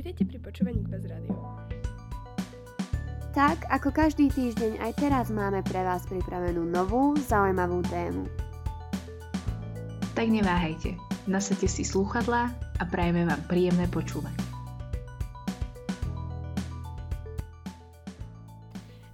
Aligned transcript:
Vítejte 0.00 0.32
pri 0.32 0.40
počúvaní 0.40 0.80
Kvaz 0.88 1.04
Radio. 1.12 1.36
Tak, 3.36 3.68
ako 3.68 3.92
každý 3.92 4.32
týždeň, 4.32 4.80
aj 4.80 4.96
teraz 4.96 5.28
máme 5.28 5.60
pre 5.60 5.84
vás 5.84 6.08
pripravenú 6.08 6.64
novú, 6.64 7.20
zaujímavú 7.20 7.84
tému. 7.84 8.24
Tak 10.16 10.24
neváhajte, 10.24 10.96
nasadte 11.28 11.68
si 11.68 11.84
slúchadlá 11.84 12.48
a 12.80 12.82
prajeme 12.88 13.28
vám 13.28 13.44
príjemné 13.44 13.84
počúvanie. 13.92 14.40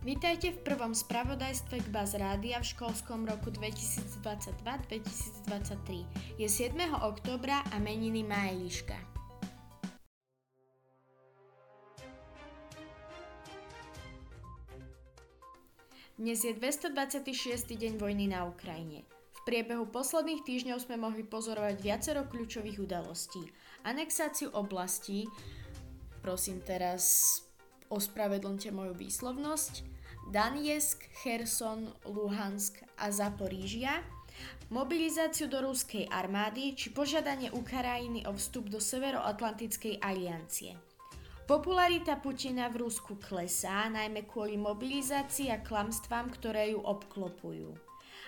Vítajte 0.06 0.54
v 0.54 0.70
prvom 0.70 0.94
spravodajstve 0.94 1.82
k 1.82 1.86
Baz 1.90 2.14
Rádia 2.14 2.62
v 2.62 2.66
školskom 2.78 3.26
roku 3.26 3.50
2022-2023. 3.50 6.38
Je 6.38 6.46
7. 6.46 6.78
októbra 7.02 7.66
a 7.74 7.82
meniny 7.82 8.22
má 8.22 8.54
Eliška. 8.54 9.15
Dnes 16.16 16.40
je 16.40 16.56
226. 16.56 17.76
deň 17.76 18.00
vojny 18.00 18.32
na 18.32 18.48
Ukrajine. 18.48 19.04
V 19.36 19.40
priebehu 19.44 19.84
posledných 19.84 20.48
týždňov 20.48 20.80
sme 20.80 20.96
mohli 20.96 21.20
pozorovať 21.20 21.76
viacero 21.76 22.24
kľúčových 22.24 22.80
udalostí. 22.80 23.44
Anexáciu 23.84 24.48
oblastí, 24.56 25.28
prosím 26.24 26.64
teraz 26.64 27.36
ospravedlňte 27.92 28.72
moju 28.72 28.96
výslovnosť, 28.96 29.84
Daniesk, 30.32 31.04
Cherson, 31.20 31.92
Luhansk 32.08 32.80
a 32.96 33.12
Zaporížia, 33.12 34.00
mobilizáciu 34.72 35.52
do 35.52 35.68
ruskej 35.68 36.08
armády 36.08 36.72
či 36.72 36.96
požiadanie 36.96 37.52
Ukrajiny 37.52 38.24
o 38.24 38.32
vstup 38.32 38.72
do 38.72 38.80
Severoatlantickej 38.80 40.00
aliancie. 40.00 40.80
Popularita 41.46 42.18
Putina 42.18 42.66
v 42.66 42.82
Rusku 42.82 43.22
klesá, 43.22 43.86
najmä 43.86 44.26
kvôli 44.26 44.58
mobilizácii 44.58 45.54
a 45.54 45.62
klamstvám, 45.62 46.34
ktoré 46.34 46.74
ju 46.74 46.82
obklopujú. 46.82 47.70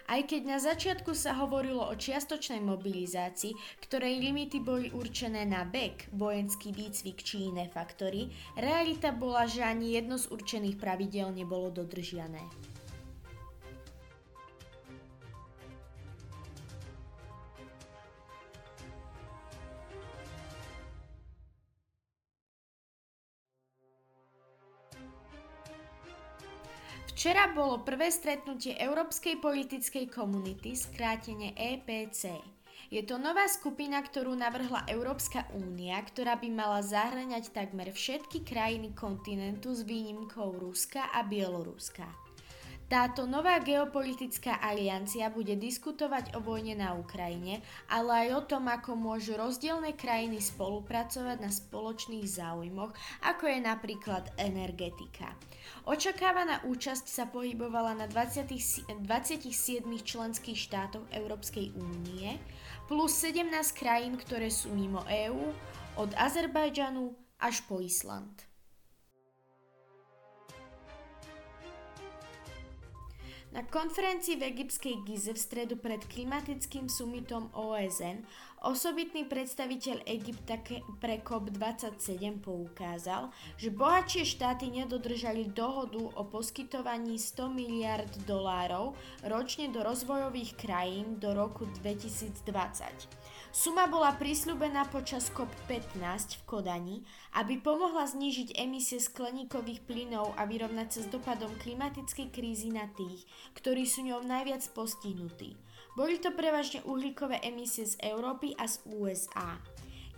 Aj 0.06 0.22
keď 0.22 0.42
na 0.46 0.62
začiatku 0.62 1.18
sa 1.18 1.34
hovorilo 1.34 1.82
o 1.82 1.98
čiastočnej 1.98 2.62
mobilizácii, 2.62 3.58
ktorej 3.82 4.22
limity 4.22 4.62
boli 4.62 4.94
určené 4.94 5.42
na 5.50 5.66
bek, 5.66 6.14
vojenský 6.14 6.70
výcvik 6.70 7.18
či 7.18 7.50
iné 7.50 7.66
faktory, 7.66 8.30
realita 8.54 9.10
bola, 9.10 9.50
že 9.50 9.66
ani 9.66 9.98
jedno 9.98 10.14
z 10.14 10.30
určených 10.30 10.78
pravidel 10.78 11.34
nebolo 11.34 11.74
dodržiané. 11.74 12.46
Včera 27.18 27.50
bolo 27.50 27.82
prvé 27.82 28.14
stretnutie 28.14 28.78
Európskej 28.78 29.42
politickej 29.42 30.06
komunity, 30.06 30.78
skrátene 30.78 31.50
EPC. 31.50 32.30
Je 32.94 33.02
to 33.02 33.18
nová 33.18 33.42
skupina, 33.50 33.98
ktorú 33.98 34.38
navrhla 34.38 34.86
Európska 34.86 35.50
únia, 35.50 35.98
ktorá 35.98 36.38
by 36.38 36.46
mala 36.46 36.78
zahrňať 36.78 37.50
takmer 37.50 37.90
všetky 37.90 38.46
krajiny 38.46 38.94
kontinentu 38.94 39.74
s 39.74 39.82
výnimkou 39.82 40.62
Ruska 40.62 41.10
a 41.10 41.26
Bieloruska. 41.26 42.27
Táto 42.88 43.28
nová 43.28 43.60
geopolitická 43.60 44.64
aliancia 44.64 45.28
bude 45.28 45.60
diskutovať 45.60 46.32
o 46.32 46.40
vojne 46.40 46.72
na 46.72 46.96
Ukrajine, 46.96 47.60
ale 47.84 48.24
aj 48.24 48.28
o 48.32 48.42
tom, 48.48 48.64
ako 48.64 48.96
môžu 48.96 49.36
rozdielne 49.36 49.92
krajiny 49.92 50.40
spolupracovať 50.40 51.36
na 51.36 51.52
spoločných 51.52 52.24
záujmoch, 52.24 52.96
ako 53.28 53.44
je 53.44 53.60
napríklad 53.60 54.32
energetika. 54.40 55.36
Očakávaná 55.84 56.64
účasť 56.64 57.04
sa 57.12 57.28
pohybovala 57.28 57.92
na 57.92 58.08
20, 58.08 58.56
27 59.04 59.84
členských 59.84 60.56
štátoch 60.56 61.04
Európskej 61.12 61.76
únie 61.76 62.40
plus 62.88 63.12
17 63.20 63.52
krajín, 63.76 64.16
ktoré 64.16 64.48
sú 64.48 64.72
mimo 64.72 65.04
EÚ, 65.04 65.52
od 66.00 66.08
Azerbajdžanu 66.16 67.12
až 67.36 67.60
po 67.68 67.84
Island. 67.84 68.47
Na 73.48 73.64
konferencii 73.64 74.36
v 74.36 74.44
egyptskej 74.44 75.08
Gize 75.08 75.32
v 75.32 75.40
stredu 75.40 75.80
pred 75.80 76.04
klimatickým 76.04 76.84
summitom 76.84 77.48
OSN 77.56 78.20
osobitný 78.60 79.24
predstaviteľ 79.24 80.04
Egypta 80.04 80.60
pre 81.00 81.24
COP27 81.24 82.44
poukázal, 82.44 83.32
že 83.56 83.72
bohatšie 83.72 84.28
štáty 84.28 84.68
nedodržali 84.68 85.48
dohodu 85.48 86.12
o 86.12 86.22
poskytovaní 86.28 87.16
100 87.16 87.48
miliard 87.48 88.12
dolárov 88.28 88.92
ročne 89.24 89.72
do 89.72 89.80
rozvojových 89.80 90.52
krajín 90.60 91.16
do 91.16 91.32
roku 91.32 91.64
2020. 91.80 92.44
Suma 93.48 93.88
bola 93.88 94.12
prisľúbená 94.12 94.92
počas 94.92 95.32
COP15 95.32 96.36
v 96.36 96.42
Kodani, 96.44 96.96
aby 97.32 97.56
pomohla 97.56 98.04
znížiť 98.04 98.60
emisie 98.60 99.00
skleníkových 99.00 99.88
plynov 99.88 100.36
a 100.36 100.44
vyrovnať 100.44 100.88
sa 100.92 101.00
s 101.00 101.08
dopadom 101.08 101.56
klimatickej 101.56 102.28
krízy 102.28 102.68
na 102.68 102.84
tých, 102.92 103.24
ktorí 103.58 103.88
sú 103.88 104.06
ňou 104.06 104.22
najviac 104.24 104.62
postihnutí. 104.72 105.58
Boli 105.98 106.22
to 106.22 106.30
prevažne 106.30 106.84
uhlíkové 106.86 107.42
emisie 107.42 107.82
z 107.82 107.98
Európy 108.06 108.54
a 108.54 108.70
z 108.70 108.78
USA. 108.86 109.58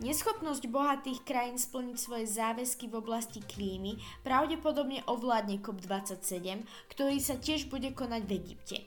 Neschopnosť 0.01 0.65
bohatých 0.65 1.21
krajín 1.21 1.61
splniť 1.61 1.97
svoje 1.97 2.25
záväzky 2.25 2.89
v 2.89 2.97
oblasti 2.97 3.37
klímy 3.41 4.01
pravdepodobne 4.25 5.05
ovládne 5.05 5.61
COP27, 5.61 6.65
ktorý 6.89 7.17
sa 7.21 7.37
tiež 7.37 7.69
bude 7.69 7.93
konať 7.93 8.21
v 8.25 8.31
Egypte. 8.33 8.77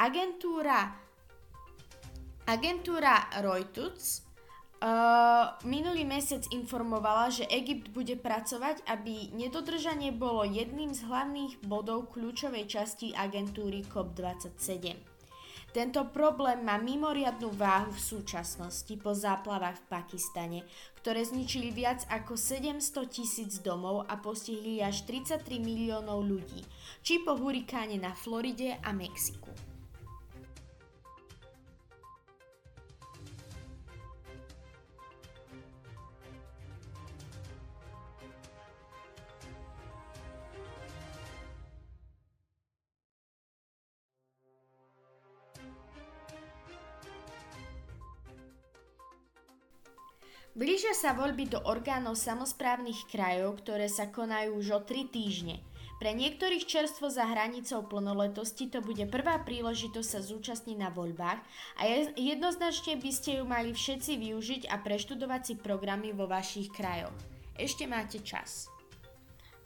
Agentúra 0.00 0.96
Agentúra 2.44 3.28
Reuters 3.40 4.24
uh, 4.82 5.54
minulý 5.62 6.02
mesiac 6.02 6.42
informovala, 6.50 7.30
že 7.30 7.46
Egypt 7.50 7.92
bude 7.94 8.18
pracovať, 8.18 8.82
aby 8.88 9.30
nedodržanie 9.34 10.10
bolo 10.10 10.42
jedným 10.42 10.90
z 10.94 11.06
hlavných 11.06 11.62
bodov 11.66 12.10
kľúčovej 12.14 12.66
časti 12.66 13.12
agentúry 13.14 13.86
COP27. 13.86 15.14
Tento 15.74 16.06
problém 16.14 16.62
má 16.62 16.78
mimoriadnú 16.78 17.50
váhu 17.50 17.90
v 17.90 17.98
súčasnosti 17.98 18.94
po 19.02 19.10
záplavách 19.10 19.82
v 19.82 19.88
Pakistane, 19.90 20.60
ktoré 21.02 21.26
zničili 21.26 21.74
viac 21.74 22.06
ako 22.06 22.38
700 22.38 22.78
tisíc 23.10 23.58
domov 23.58 24.06
a 24.06 24.14
postihli 24.22 24.78
až 24.78 25.02
33 25.02 25.58
miliónov 25.58 26.22
ľudí, 26.22 26.62
či 27.02 27.26
po 27.26 27.34
hurikáne 27.34 27.98
na 27.98 28.14
Floride 28.14 28.78
a 28.86 28.94
Mexiku. 28.94 29.73
Blížia 50.54 50.94
sa 50.94 51.18
voľby 51.18 51.50
do 51.50 51.58
orgánov 51.66 52.14
samozprávnych 52.14 53.10
krajov, 53.10 53.58
ktoré 53.58 53.90
sa 53.90 54.06
konajú 54.06 54.54
už 54.62 54.66
o 54.70 54.80
3 54.86 55.10
týždne. 55.10 55.58
Pre 55.98 56.14
niektorých 56.14 56.62
čerstvo 56.62 57.10
za 57.10 57.26
hranicou 57.26 57.82
plnoletosti 57.90 58.70
to 58.70 58.78
bude 58.78 59.02
prvá 59.10 59.42
príležitosť 59.42 60.06
sa 60.06 60.22
zúčastniť 60.22 60.78
na 60.78 60.94
voľbách 60.94 61.42
a 61.74 61.82
jednoznačne 62.14 63.02
by 63.02 63.10
ste 63.10 63.42
ju 63.42 63.44
mali 63.50 63.74
všetci 63.74 64.14
využiť 64.14 64.62
a 64.70 64.78
preštudovať 64.78 65.42
si 65.42 65.54
programy 65.58 66.14
vo 66.14 66.30
vašich 66.30 66.70
krajoch. 66.70 67.18
Ešte 67.58 67.90
máte 67.90 68.22
čas. 68.22 68.70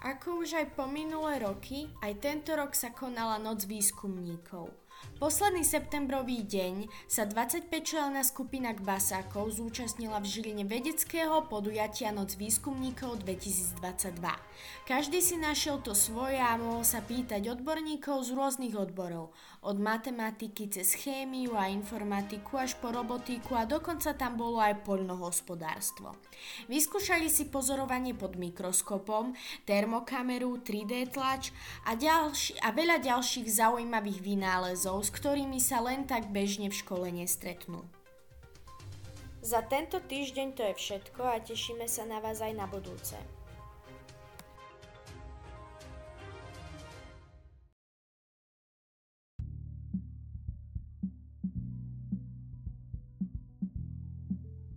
Ako 0.01 0.41
už 0.41 0.57
aj 0.57 0.73
po 0.73 0.89
minulé 0.89 1.45
roky, 1.45 1.93
aj 2.01 2.17
tento 2.17 2.57
rok 2.57 2.73
sa 2.73 2.97
konala 2.97 3.37
Noc 3.37 3.69
výskumníkov– 3.69 4.73
Posledný 5.19 5.67
septembrový 5.67 6.47
deň 6.47 6.87
sa 7.11 7.27
25-členná 7.27 8.23
skupina 8.23 8.71
Kbasákov 8.71 9.59
zúčastnila 9.59 10.23
v 10.23 10.31
Žiline 10.31 10.63
vedeckého 10.63 11.43
podujatia 11.51 12.15
Noc 12.15 12.39
výskumníkov 12.39 13.27
2022. 13.27 14.15
Každý 14.87 15.19
si 15.19 15.35
našiel 15.35 15.83
to 15.83 15.93
svoje 15.93 16.39
a 16.39 16.55
mohol 16.55 16.87
sa 16.87 17.03
pýtať 17.03 17.51
odborníkov 17.51 18.25
z 18.25 18.31
rôznych 18.31 18.79
odborov, 18.79 19.35
od 19.67 19.77
matematiky 19.83 20.71
cez 20.71 20.95
chémiu 20.95 21.59
a 21.59 21.67
informatiku 21.67 22.63
až 22.63 22.79
po 22.79 22.95
robotiku 22.95 23.59
a 23.59 23.67
dokonca 23.67 24.15
tam 24.15 24.39
bolo 24.39 24.63
aj 24.63 24.87
poľnohospodárstvo. 24.87 26.15
Vyskúšali 26.71 27.27
si 27.27 27.51
pozorovanie 27.51 28.15
pod 28.15 28.39
mikroskopom, 28.39 29.35
termokameru, 29.67 30.63
3D 30.63 31.11
tlač 31.11 31.51
a, 31.85 31.99
ďalši, 31.99 32.63
a 32.63 32.73
veľa 32.73 33.03
ďalších 33.03 33.51
zaujímavých 33.51 34.23
vynálezov, 34.23 34.88
s 35.05 35.13
ktorými 35.13 35.61
sa 35.61 35.85
len 35.85 36.09
tak 36.09 36.33
bežne 36.33 36.73
v 36.73 36.79
škole 36.81 37.13
nestretnú. 37.13 37.85
Za 39.45 39.61
tento 39.69 40.01
týždeň 40.01 40.49
to 40.57 40.63
je 40.73 40.75
všetko 40.75 41.23
a 41.23 41.37
tešíme 41.45 41.85
sa 41.85 42.09
na 42.09 42.19
vás 42.19 42.41
aj 42.41 42.53
na 42.57 42.65
budúce. 42.65 43.21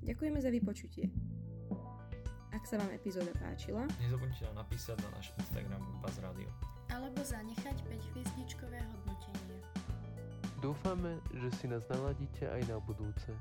Ďakujeme 0.06 0.40
za 0.44 0.52
vypočutie. 0.54 1.10
Ak 2.52 2.69
sa 2.69 2.78
vám 2.78 2.94
epizóda 2.94 3.34
páčila, 3.42 3.90
Nezabudnite 3.98 4.46
nám 4.54 4.68
napísať 4.68 5.02
na 5.02 5.10
náš 5.18 5.34
Instagram 5.42 5.81
Buzz 5.98 6.22
Radio. 6.22 6.46
Alebo 6.94 7.25
zanechať 7.25 7.74
5 7.90 8.12
hviezdičkové 8.13 8.78
hodnotenie. 8.86 9.11
Dúfame, 10.62 11.18
že 11.34 11.50
si 11.58 11.66
nás 11.66 11.81
naladíte 11.90 12.46
aj 12.46 12.62
na 12.69 12.78
budúce. 12.86 13.34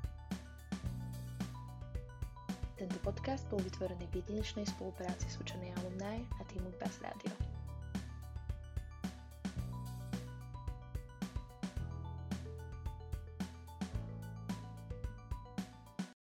Tento 2.81 2.97
podcast 3.05 3.45
bol 3.53 3.61
vytvorený 3.61 4.09
v 4.09 4.25
jedinečnej 4.25 4.65
spolupráci 4.65 5.29
s 5.29 5.37
učenej 5.37 5.69
alumni 5.77 6.25
a 6.41 6.43
týmu 6.49 6.73
Buzz 6.81 6.97
Radio. 7.05 7.60